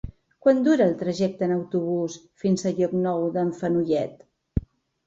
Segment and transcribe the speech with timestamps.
[0.45, 4.27] Quant dura el trajecte en autobús fins a Llocnou d'en Fenollet?